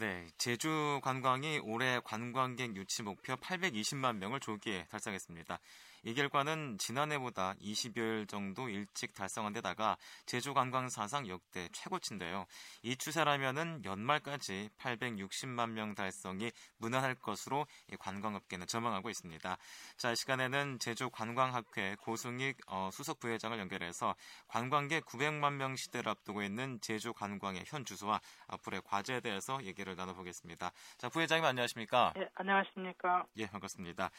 [0.00, 5.58] 네, 제주 관광이 올해 관광객 유치 목표 820만 명을 조기에 달성했습니다.
[6.04, 9.96] 이 결과는 지난해보다 20여일 정도 일찍 달성한 데다가
[10.26, 12.46] 제주 관광 사상 역대 최고치인데요.
[12.82, 17.66] 이 추세라면은 연말까지 860만 명 달성이 무난할 것으로
[17.98, 19.56] 관광업계는 전망하고 있습니다.
[19.96, 24.14] 자, 이 시간에는 제주 관광학회 고승익 어, 수석 부회장을 연결해서
[24.46, 30.72] 관광객 900만 명 시대를 앞두고 있는 제주 관광의 현 주소와 앞으로의 과제에 대해서 얘기를 나눠보겠습니다.
[30.96, 32.14] 자, 부회장님 안녕하십니까?
[32.16, 33.26] 예, 안녕하십니까?
[33.36, 34.10] 예, 반갑습니다.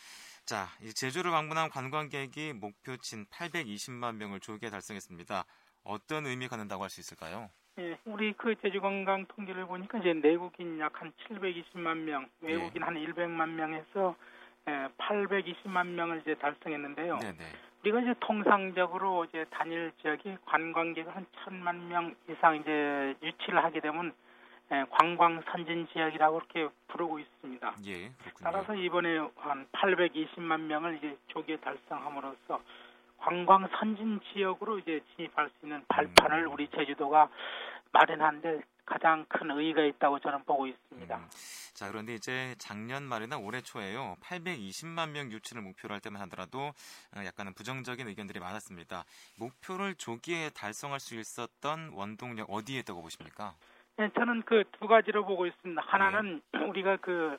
[0.45, 5.43] 자, 제주를 방문한 관광객이 목표친 820만 명을 조기에 달성했습니다.
[5.83, 7.49] 어떤 의미가 갖는다고 할 수 있을까요?
[7.79, 12.85] 예, 우리 그 제주관광 통계를 보니까 이제 내국인 약 한 720만 명, 외국인 예.
[12.85, 14.15] 한 100만 명에서
[14.67, 17.17] 예, 820만 명을 이제 달성했는데요.
[17.19, 17.37] 네네.
[17.81, 24.07] 우리가 이제 통상적으로 이제 단일 지역이 관광객을 한 천만 명 이상 이제 유치를 하게 되면
[24.09, 24.28] 예,
[24.91, 27.75] 관광 선진 지역이라고 이렇게 부르고 있습니다.
[27.87, 28.11] 예.
[28.41, 32.61] 따라서 이번에 한 820만 명을 이제 조기에 달성함으로써
[33.17, 36.53] 관광 선진 지역으로 이제 진입할 수 있는 발판을 음.
[36.53, 37.29] 우리 제주도가
[37.91, 41.15] 마련한데 가장 큰 의의가 있다고 저는 보고 있습니다.
[41.17, 41.27] 음.
[41.73, 44.17] 자, 그런데 이제 작년 말이나 올해 초에요.
[44.21, 46.73] 820만 명 유치를 목표로 할 때만 하더라도
[47.15, 49.05] 어, 약간은 부정적인 의견들이 많았습니다.
[49.37, 53.55] 목표를 조기에 달성할 수 있었던 원동력 어디에 있다고 보십니까?
[53.99, 55.81] 네, 저는 그 두 가지로 보고 있습니다.
[55.85, 56.59] 하나는 네.
[56.63, 57.37] 우리가 그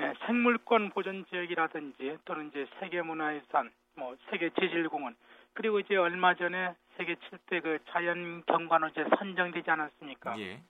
[0.00, 5.14] 예, 생물권 보존 지역이라든지 또는 이제 세계문화유산, 뭐 세계 제질공원
[5.52, 10.36] 그리고 이제 얼마 전에 세계 7대 그 자연 경관으로 선정되지 않았습니까?
[10.40, 10.60] 예.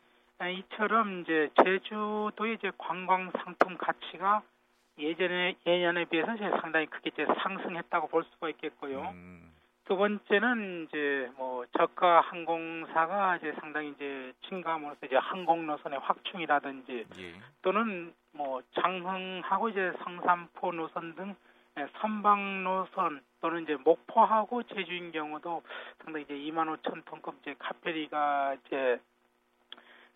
[0.43, 0.53] 예.
[0.53, 4.43] 이처럼 이제 제주도의 이제 관광 상품 가치가
[4.99, 9.09] 예전에 예년에 비해서 이제 상당히 크게 이제 상승했다고 볼 수가 있겠고요.
[9.15, 9.40] 음.
[9.91, 17.35] 두 번째는 이제 뭐 저가 항공사가 이제 상당히 이제 증가함으로써 이제 항공 노선의 확충이라든지 예.
[17.61, 21.35] 또는 뭐 장흥하고 이제 성산포 노선 등
[21.77, 25.61] 예, 선박 노선 또는 이제 목포하고 제주인 경우도
[26.05, 29.01] 상당히 이제 2만 5천 톤급 이제 카페리가 이제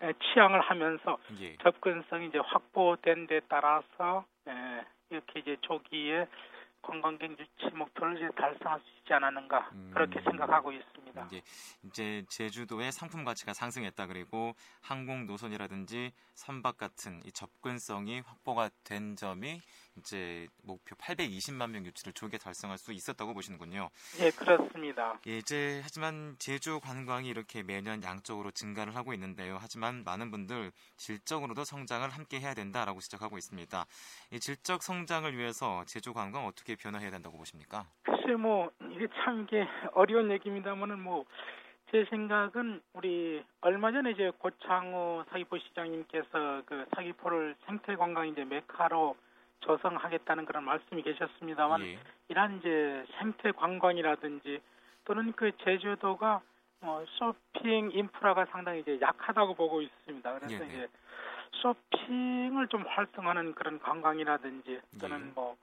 [0.03, 1.57] 예, 취항을 하면서 예.
[1.57, 6.27] 접근성이 이제 확보된 데 따라서 예, 이렇게 이제 조기에
[6.85, 9.91] 관광객 유치 목표를 이제 달성할 수 있지 않았는가 음.
[9.93, 11.04] 그렇게 생각하고 있습니다.
[11.27, 11.41] 이제,
[11.83, 19.61] 이제 제주도의 상품 가치가 상승했다 그리고 항공 노선이라든지 선박 같은 이 접근성이 확보가 된 점이
[19.97, 23.89] 이제 목표 820만 명 유치를 조기에 달성할 수 있었다고 보시는군요.
[24.19, 25.19] 예, 그렇습니다.
[25.27, 29.57] 예, 이제 하지만 제주 관광이 이렇게 매년 양적으로 증가를 하고 있는데요.
[29.59, 33.85] 하지만 많은 분들 질적으로도 성장을 함께 해야 된다라고 지적하고 있습니다.
[34.31, 37.87] 이 질적 성장을 위해서 제주 관광 어떻게 변화해야 된다고 보십니까?
[38.25, 41.25] 글쎄 뭐 이게 참 이게 어려운 얘기입니다만은 뭐
[41.95, 49.15] 제 생각은 우리 얼마 전에 이제 고창호 사기포 시장님께서 그 사기포를 생태 관광 이제 메카로
[49.61, 51.99] 조성하겠다는 그런 말씀이 계셨습니다만 예.
[52.27, 54.61] 이러한 이제 생태 관광이라든지
[55.05, 56.41] 또는 그 제주도가
[56.81, 60.39] 어, 쇼핑 인프라가 상당히 이제 약하다고 보고 있습니다.
[60.39, 60.65] 그래서 예, 예.
[60.65, 60.87] 이제
[61.61, 65.31] 쇼핑을 좀 활성화하는 그런 관광이라든지 또는 예.
[65.33, 65.55] 뭐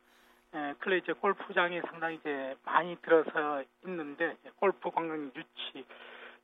[0.54, 5.86] 예, 클레 이제 골프장이 상당히 이제 많이 들어서 있는데 골프 관광 유치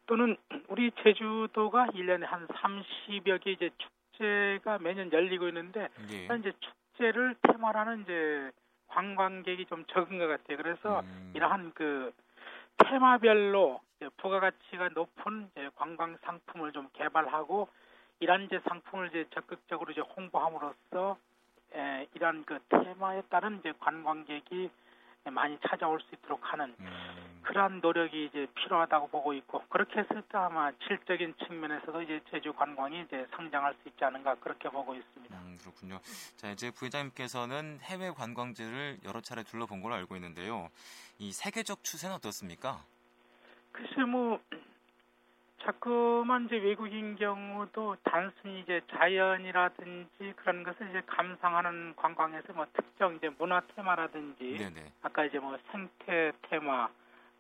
[0.07, 0.37] 또는
[0.69, 6.25] 우리 제주도가 1년에 한 30여 개 이제 축제가 매년 열리고 있는데 예.
[6.39, 8.51] 이제 축 축제를 테마로 하는 이제
[8.89, 10.57] 관광객이 좀 적은 것 같아요.
[10.57, 11.33] 그래서 음.
[11.35, 12.13] 이러한 그
[12.79, 13.81] 테마별로
[14.19, 17.69] 부가가치가 높은 관광 상품을 좀 개발하고
[18.21, 21.17] 이러한 이제 상품을 이제 적극적으로 이제 홍보함으로써
[21.75, 24.71] 에, 이러한 그 테마에 따른 이제 관광객이
[25.31, 27.41] 많이 찾아올 수 있도록 하는 음.
[27.43, 33.03] 그러한 노력이 이제 필요하다고 보고 있고 그렇게 했을 때 아마 질적인 측면에서도 이제 제주 관광이
[33.03, 35.37] 이제 성장할 수 있지 않은가 그렇게 보고 있습니다.
[35.37, 35.99] 음, 그렇군요.
[36.37, 40.69] 자 이제 부회장님께서는 해외 관광지를 여러 차례 둘러본 걸로 알고 있는데요.
[41.19, 42.85] 이 세계적 추세는 어떻습니까?
[43.73, 44.41] 글쎄 뭐
[45.69, 53.29] 자꾸만 이제 외국인 경우도 단순히 이제 자연이라든지 그런 것을 이제 감상하는 관광에서 뭐 특정 이제
[53.39, 54.93] 문화 테마라든지 네네.
[55.03, 56.89] 아까 이제 뭐 생태 테마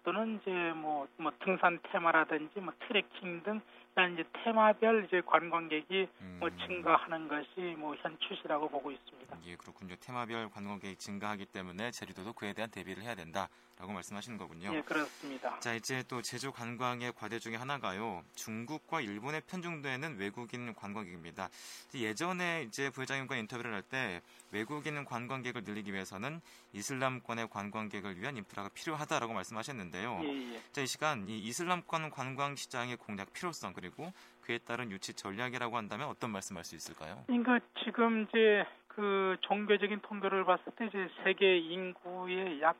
[0.04, 3.62] 또는 이제 뭐, 뭐 등산 테마라든지 뭐 트레킹 등
[3.96, 6.36] 이런 이제 테마별 이제 관광객이 뭐 음.
[6.38, 9.38] 뭐 증가하는 것이 뭐 현 추세라고 보고 있습니다.
[9.46, 9.94] 예, 그렇군요.
[10.00, 13.48] 테마별 관광객이 증가하기 때문에 제주도도 그에 대한 대비를 해야 된다.
[13.78, 14.74] 라고 말씀하시는 거군요.
[14.74, 15.58] 예, 그렇습니다.
[15.60, 18.24] 자, 이제 또 제주 관광의 과제 중에 하나가요.
[18.34, 21.48] 중국과 일본에 편중되는 외국인 관광객입니다.
[21.94, 24.20] 예전에 이제 부회장님과 인터뷰를 할 때
[24.50, 26.40] 외국인 관광객을 늘리기 위해서는
[26.72, 30.20] 이슬람권의 관광객을 위한 인프라가 필요하다라고 말씀하셨는데요.
[30.24, 30.60] 예, 예.
[30.72, 36.08] 자, 이 시간 이 이슬람권 관광 시장의 공략 필요성 그리고 그에 따른 유치 전략이라고 한다면
[36.08, 37.22] 어떤 말씀할 수 있을까요?
[37.26, 42.76] 그러니까 지금 이제 그 종교적인 통계를 봤을 때 이제 세계 인구의 약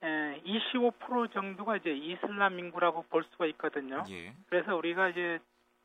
[0.00, 4.04] 25% 정도가 이제 이슬람 인구라고 볼 수가 있거든요.
[4.08, 4.34] 예.
[4.48, 5.38] 그래서 우리가 이제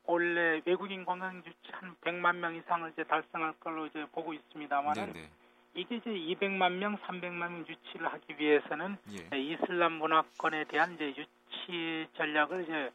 [0.06, 5.30] 원래 외국인 관광 유치 한 100만 명 이상을 이제 달성할 걸로 이제 보고 있습니다만은 네네.
[5.74, 8.98] 이게 이제 200만 명, 300만 명 유치를 하기 위해서는
[9.34, 9.38] 예.
[9.40, 12.92] 이슬람 문화권에 대한 이제 유치 전략을 이제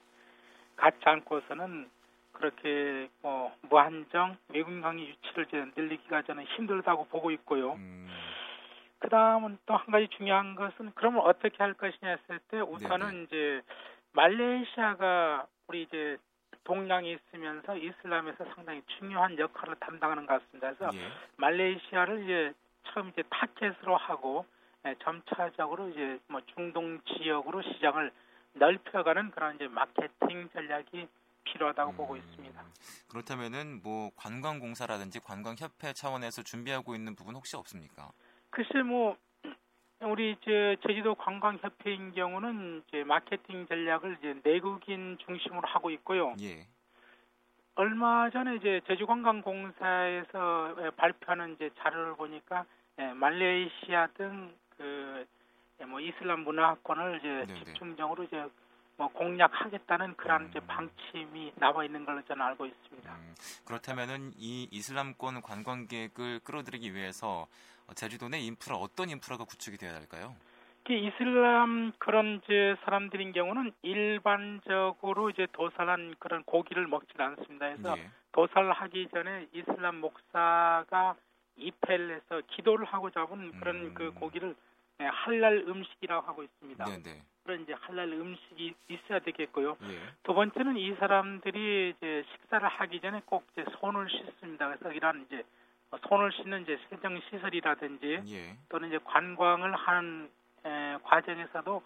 [0.76, 1.88] 갖지 않고서는
[2.32, 7.72] 그렇게 뭐 무한정 외국인 관광 유치를 이제 늘리기가 저는 힘들다고 보고 있고요.
[7.74, 8.06] 음,
[8.98, 13.22] 그 다음은 또 한 가지 중요한 것은 그러면 어떻게 할 것이냐 했을 때 우선은 네네.
[13.24, 13.62] 이제
[14.12, 16.16] 말레이시아가 우리 이제
[16.64, 20.72] 동양에 있으면서 이슬람에서 상당히 중요한 역할을 담당하는 것 같습니다.
[20.74, 21.08] 그래서 예.
[21.36, 22.52] 말레이시아를 이제
[22.88, 24.46] 처음 이제 타켓으로 하고
[24.86, 28.10] 예, 점차적으로 이제 뭐 중동 지역으로 시장을
[28.54, 31.08] 넓혀가는 그런 이제 마케팅 전략이
[31.44, 32.64] 필요하다고 보고 음, 있습니다.
[33.08, 38.10] 그렇다면은 뭐 관광공사라든지 관광협회 차원에서 준비하고 있는 부분 혹시 없습니까?
[38.50, 39.16] 글쎄 뭐
[40.00, 46.34] 우리 이제 제주도 관광협회인 경우는 이제 마케팅 전략을 이제 내국인 중심으로 하고 있고요.
[46.40, 46.66] 예.
[47.76, 52.64] 얼마 전에 이제 제주관광공사에서 예, 발표하는 이제 자료를 보니까
[52.98, 55.26] 예, 말레이시아 등그
[55.86, 57.64] 뭐 이슬람 문화권을 이제 네네.
[57.64, 58.44] 집중적으로 이제
[58.96, 60.60] 뭐 공략하겠다는 그런 음.
[60.66, 63.12] 방침이 나와 있는 걸로 저는 알고 있습니다.
[63.12, 63.34] 음,
[63.66, 67.46] 그렇다면은 이 이슬람권 관광객을 끌어들이기 위해서
[67.86, 70.34] 어, 제주도 내 인프라 어떤 인프라가 구축이 되어야 할까요?
[70.84, 77.66] 그 이슬람 그런 이제 사람들인 경우는 일반적으로 이제 도살한 그런 고기를 먹지 않습니다.
[77.70, 78.08] 그래서 예.
[78.32, 81.16] 도살하기 전에 이슬람 목사가
[81.58, 83.94] 해서 기도를 하고 잡은 그런 음.
[83.94, 84.54] 그 고기를
[85.00, 86.84] 예, 할랄 음식이라고 하고 있습니다.
[86.84, 87.22] 네네.
[87.44, 89.76] 그런 이제 할랄 음식이 있어야 되겠고요.
[89.82, 89.98] 예.
[90.22, 94.68] 두 번째는 이 사람들이 이제 식사를 하기 전에 꼭 이제 손을 씻습니다.
[94.68, 95.44] 그래서 이런 이제
[96.08, 98.56] 손을 씻는 이제 세정 시설이라든지 예.
[98.68, 100.30] 또는 이제 관광을 하는
[100.64, 101.82] 에, 과정에서도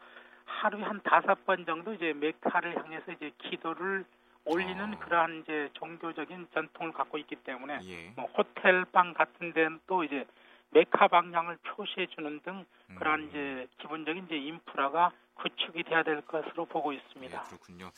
[0.46, 4.04] 하루에 한 다섯 번 정도 이제 메카를 향해서 이제 기도를
[4.44, 4.98] 올리는 아.
[4.98, 8.12] 그러한 이제 종교적인 전통을 갖고 있기 때문에 예.
[8.16, 10.24] 뭐 호텔 방 같은 데는 또 이제
[10.72, 12.64] 메카 방향을 표시해 주는 등
[12.96, 13.28] 그러한 음.
[13.28, 15.10] 이제 기본적인 이제 인프라가
[15.40, 17.38] 구축이 돼야 될 것으로 보고 있습니다.
[17.38, 17.90] 예, 그렇군요.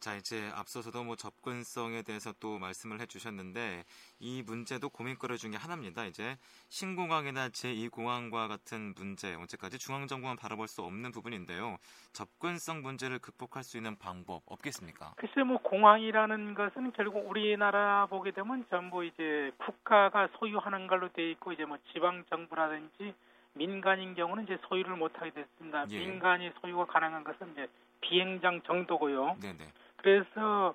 [0.00, 3.84] 자, 이제 앞서서도 뭐 접근성에 대해서 또 말씀을 해주셨는데
[4.20, 6.04] 이 문제도 고민거리 중에 하나입니다.
[6.06, 6.36] 이제
[6.68, 11.76] 신공항이나 제2공항과 같은 문제, 언제까지 중앙정부만 바라볼 수 없는 부분인데요.
[12.12, 15.14] 접근성 문제를 극복할 수 있는 방법 없겠습니까?
[15.16, 21.52] 글쎄 뭐 공항이라는 것은 결국 우리나라 보게 되면 전부 이제 국가가 소유하는 걸로 돼 있고
[21.52, 23.14] 이제 뭐 지방 정부라든지
[23.56, 25.86] 민간인 경우는 이제 소유를 못 하게 됐습니다.
[25.90, 25.98] 예.
[25.98, 27.68] 민간이 소유가 가능한 것은 이제
[28.00, 29.36] 비행장 정도고요.
[29.40, 29.72] 네네.
[29.96, 30.74] 그래서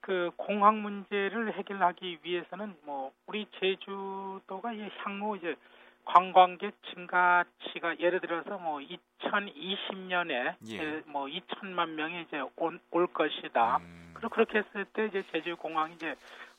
[0.00, 5.56] 그 공항 문제를 해결하기 위해서는 뭐 우리 제주도가 이 향후 이제
[6.04, 11.02] 관광객 증가치가 예를 들어서 뭐 2020년에 예.
[11.06, 13.78] 뭐 2천만 명이 이제 온, 올 것이다.
[13.78, 16.14] 음, 그리고 그렇게 했을 때 이제 제주 공항이 이제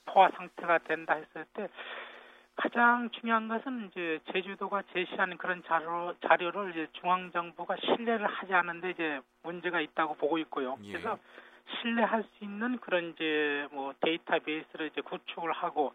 [0.06, 1.68] 포화 상태가 된다 했을 때
[2.56, 8.92] 가장 중요한 것은 이제 제주도가 제시하는 그런 자료 자료를 이제 중앙 정부가 신뢰를 하지 않는데
[8.92, 10.78] 이제 문제가 있다고 보고 있고요.
[10.84, 10.94] 예.
[10.94, 11.18] 그래서
[11.82, 15.94] 신뢰할 수 있는 그런 이제 뭐 데이터베이스를 이제 구축을 하고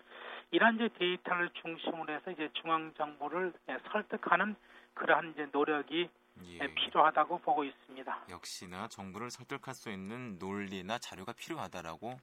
[0.50, 4.54] 이런 이제 데이터를 중심으로 해서 이제 중앙 정부를 예, 설득하는
[4.94, 6.10] 그러한 이제 노력이
[6.44, 6.58] 예.
[6.62, 8.18] 예, 필요하다고 보고 있습니다.
[8.30, 12.16] 역시나 정부를 설득할 수 있는 논리나 자료가 필요하다라고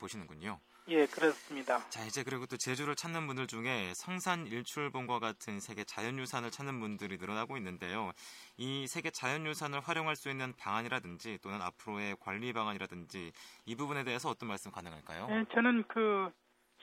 [0.00, 0.58] 보시는군요.
[0.88, 1.78] 예, 그렇습니다.
[1.88, 7.16] 자 이제 그리고 또 제주를 찾는 분들 중에 성산 일출봉과 같은 세계 자연유산을 찾는 분들이
[7.16, 8.10] 늘어나고 있는데요.
[8.56, 13.32] 이 세계 자연유산을 활용할 수 있는 방안이라든지 또는 앞으로의 관리 방안이라든지
[13.66, 15.28] 이 부분에 대해서 어떤 말씀 가능할까요?
[15.30, 16.32] 예, 저는 그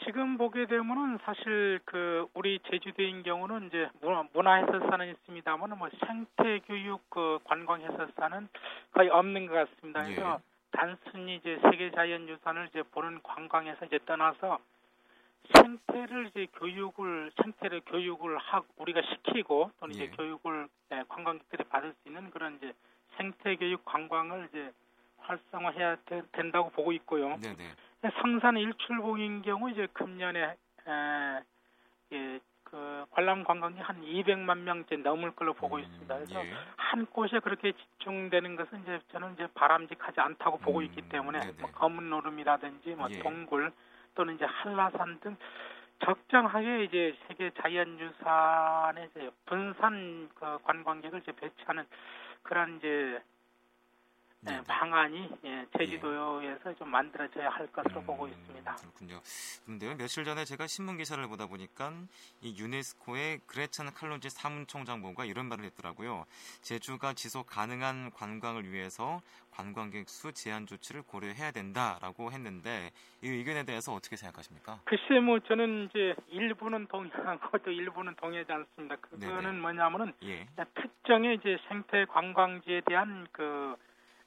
[0.05, 6.59] 지금 보게 되면은 사실 그 우리 제주도인 경우는 이제 문화, 문화 해설사는 있습니다만은 뭐 생태
[6.67, 8.47] 교육 그 관광 해설사는
[8.91, 10.03] 거의 없는 것 같습니다.
[10.03, 10.56] 그래서 예.
[10.77, 14.59] 단순히 이제 세계 자연유산을 이제 보는 관광에서 이제 떠나서
[15.55, 20.03] 생태를 이제 교육을 생태를 교육을 하 우리가 시키고 또는 예.
[20.03, 22.73] 이제 교육을 예, 관광객들이 받을 수 있는 그런 이제
[23.15, 24.71] 생태 교육 관광을 이제
[25.17, 27.37] 활성화해야 되- 된다고 보고 있고요.
[27.37, 27.71] 네네.
[28.21, 31.41] 성산 일출봉인 경우 이제 금년에 에,
[32.11, 36.15] 예, 그 관람 관광이 한 200만 명째 넘을 걸로 보고 음, 있습니다.
[36.15, 36.53] 그래서 예.
[36.75, 41.53] 한 곳에 그렇게 집중되는 것은 이제 저는 이제 바람직하지 않다고 보고 음, 있기 때문에 네네.
[41.61, 43.19] 뭐 검은 노름이라든지 뭐 예.
[43.19, 43.71] 동굴
[44.15, 45.37] 또는 이제 한라산 등
[46.03, 51.85] 적정하게 이제 세계 자연유산의 이제 분산 그 관광객을 이제 배치하는
[52.43, 53.21] 그런 이제 예,
[54.41, 54.63] 네네.
[54.67, 58.75] 방안이 예, 제주도에서 좀 만들어져야 할 것으로 보고 음, 있습니다.
[58.75, 59.19] 그렇군요.
[59.65, 61.91] 그런데요, 며칠 전에 제가 신문 기사를 보다 보니까
[62.41, 66.25] 이 유네스코의 그레찬 칼론지 사무총장보가 이런 말을 했더라고요.
[66.61, 72.91] 제주가 지속 가능한 관광을 위해서 관광객 수 제한 조치를 고려해야 된다라고 했는데
[73.23, 74.81] 이 의견에 대해서 어떻게 생각하십니까?
[74.85, 78.95] 글쎄 뭐 저는 이제 일부는 동의하고 또 일부는 동의하지 않습니다.
[78.97, 79.59] 그거는 네네.
[79.59, 83.75] 뭐냐면은 예, 특정의 이제 생태 관광지에 대한 그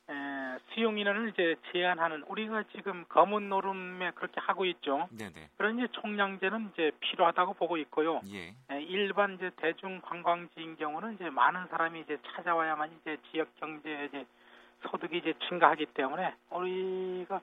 [0.08, 5.08] 에, 수용 인원을 이제 제한하는 우리가 지금 검은 노름에 그렇게 하고 있죠.
[5.10, 8.20] 네네, 그런 이제 총량제는 이제 필요하다고 보고 있고요.
[8.32, 14.06] 예, 에, 일반 이제 대중 관광지인 경우는 이제 많은 사람이 이제 찾아와야만 이제 지역 경제
[14.06, 14.26] 이제
[14.88, 17.40] 소득이 이제 증가하기 때문에 우리가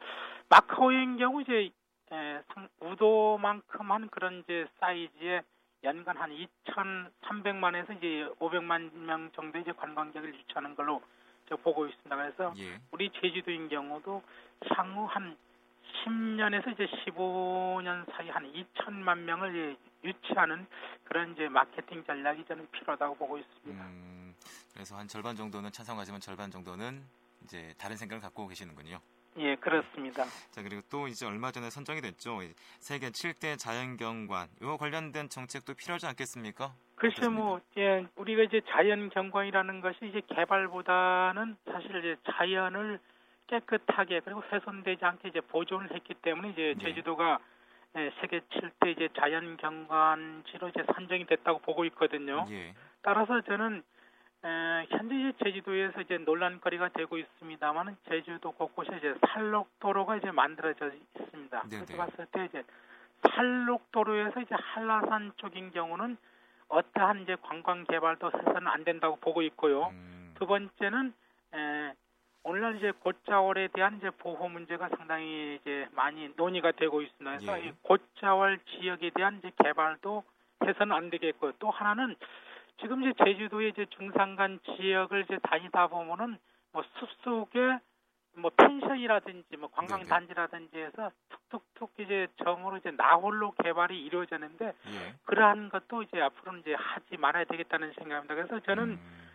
[0.50, 1.70] 마카오인 경우 이제
[2.12, 5.42] 에, 상- 우도만큼 한 그런 이제 사이즈의
[5.84, 12.16] 연간 한 2,300만에서 이제 500만 명 정도 이제 관광객을 유치하는 걸로 저 보고 있습니다.
[12.16, 14.22] 그래서 예, 우리 제주도인 경우도
[14.76, 15.38] 향후 한
[16.04, 20.68] 10년에서 이제 15년 사이 한 2천만 명을 유치하는
[21.06, 23.86] 그런 이제 마케팅 전략이 저는 필요하다고 보고 있습니다.
[23.86, 24.36] 음,
[24.74, 27.04] 그래서 한 절반 정도는 찬성하지만 절반 정도는
[27.44, 29.00] 이제 다른 생각을 갖고 계시는군요.
[29.38, 30.26] 예, 그렇습니다.
[30.52, 32.42] 자 그리고 또 이제 얼마 전에 선정이 됐죠.
[32.42, 36.74] 이 세계 7대 자연경관 이와 관련된 정책도 필요하지 않겠습니까?
[36.96, 43.00] 글쎄 뭐 예, 우리가 이제 자연 경관이라는 것이 이제 개발보다는 사실 이제 자연을
[43.48, 46.86] 깨끗하게 그리고 훼손되지 않게 이제 보존을 했기 때문에 이제 네.
[46.86, 47.40] 제주도가
[47.96, 52.46] 예, 세계 7대 이제 자연 경관지로 이제 선정이 됐다고 보고 있거든요.
[52.50, 53.82] 예, 따라서 저는 에,
[54.90, 61.64] 현재 제주도에서 이제 논란거리가 되고 있습니다만은 제주도 곳곳에 이제 산록도로가 이제 만들어져 있습니다.
[61.70, 61.86] 네네.
[61.86, 62.64] 그래서 봤을 때 이제
[63.30, 66.18] 산록도로에서 이제 한라산 쪽인 경우는
[66.70, 69.88] 어떠한 이제 관광 개발도 해서는 안 된다고 보고 있고요.
[69.88, 71.14] 음, 두 번째는
[71.54, 71.94] 에,
[72.44, 77.38] 오늘날 이제 곶자월에 대한 이제 보호 문제가 상당히 이제 많이 논의가 되고 있습니다.
[77.38, 77.68] 그래서 예.
[77.68, 80.24] 이 곶자월 지역에 대한 이제 개발도
[80.64, 81.54] 해서는 안 되겠고요.
[81.60, 82.16] 또 하나는
[82.80, 86.38] 지금 이제 제주도의 이제 중산간 지역을 이제 다니다 보면은
[86.72, 87.80] 뭐 숲속에
[88.38, 90.06] 뭐 펜션이라든지 뭐 관광.
[90.06, 91.12] 단지라든지 해서
[91.50, 97.46] 툭툭툭 이제 점으로 이제 나홀로 개발이 이루어졌는데 예, 그러한 것도 이제 앞으로는 이제 하지 말아야
[97.46, 98.36] 되겠다는 생각입니다.
[98.36, 99.28] 그래서 저는 음,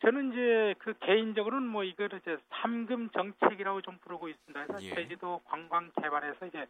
[0.00, 4.66] 저는 이제 그 개인적으로는 뭐 이거를 이제 삼금 정책이라고 좀 부르고 있습니다.
[4.66, 4.94] 그래서 예.
[4.94, 6.66] 제주도 관광 개발에서 이제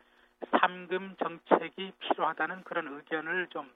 [0.60, 3.68] 삼금 정책이 필요하다는 그런 의견을 좀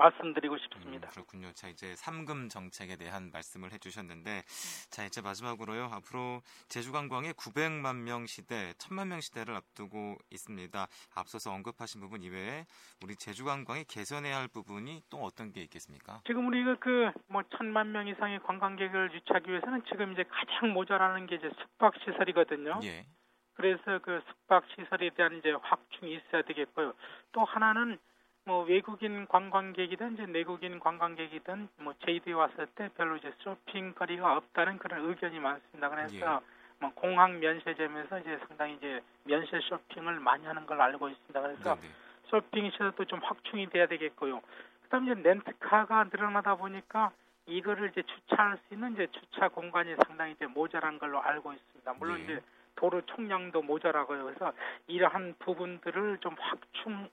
[0.00, 1.08] 말씀드리고 싶습니다.
[1.08, 1.52] 음, 그렇군요.
[1.52, 4.42] 자 이제 삼금 정책에 대한 말씀을 해주셨는데,
[4.90, 5.90] 자 이제 마지막으로요.
[5.92, 10.86] 앞으로 제주 관광의 900만 명 시대, 1000만 명 시대를 앞두고 있습니다.
[11.14, 12.64] 앞서서 언급하신 부분 이외에
[13.04, 16.22] 우리 제주 관광이 개선해야 할 부분이 또 어떤 게 있겠습니까?
[16.26, 21.50] 지금 우리가 그뭐 천만 명 이상의 관광객을 유치하기 위해서는 지금 이제 가장 모자라는 게 이제
[21.60, 22.80] 숙박 시설이거든요.
[22.84, 23.06] 예,
[23.54, 26.94] 그래서 그 숙박 시설에 대한 이제 확충이 있어야 되겠고요.
[27.32, 27.98] 또 하나는
[28.44, 35.08] 뭐 외국인 관광객이든 이제 내국인 관광객이든 뭐 제주도에 왔을 때 별로 이제 쇼핑거리가 없다는 그런
[35.08, 35.88] 의견이 많습니다.
[35.90, 36.40] 그래서
[36.78, 41.40] 뭐 공항 면세점에서 이제 상당히 이제 면세 쇼핑을 많이 하는 걸 알고 있습니다.
[41.40, 41.88] 그래서 네, 네.
[42.28, 44.40] 쇼핑 시설도 좀 확충이 돼야 되겠고요.
[44.84, 47.12] 그다음에 이제 렌트카가 늘어나다 보니까
[47.46, 51.92] 이거를 이제 주차할 수 있는 이제 주차 공간이 상당히 이제 모자란 걸로 알고 있습니다.
[51.94, 52.24] 물론 예.
[52.24, 52.40] 이제
[52.76, 54.24] 도로 총량도 모자라고요.
[54.24, 54.52] 그래서
[54.86, 57.08] 이러한 부분들을 좀 확충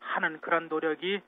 [0.00, 1.20] 하는 그런 노력이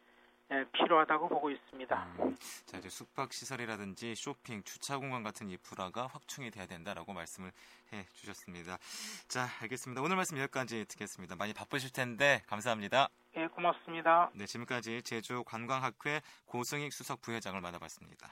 [0.53, 2.07] 예, 필요하다고 보고 있습니다.
[2.21, 2.37] 음,
[2.67, 7.51] 자 이제 숙박 시설이라든지 쇼핑, 주차 공간 같은 인프라가 확충이 돼야 된다라고 말씀을
[7.93, 8.77] 해 주셨습니다.
[9.29, 10.03] 자 알겠습니다.
[10.03, 11.37] 오늘 말씀 여기까지 듣겠습니다.
[11.37, 13.09] 많이 바쁘실 텐데 감사합니다.
[13.37, 14.31] 예, 고맙습니다.
[14.35, 18.29] 네 지금까지 제주 관광학회 고승익 수석 부회장을 만나봤습니다.